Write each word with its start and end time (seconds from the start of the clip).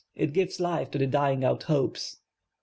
It 0.15 0.33
gives 0.33 0.59
life 0.59 0.89
to 0.89 0.97
the 0.97 1.05
dying 1.05 1.43
out 1.43 1.61
hopes. 1.61 2.17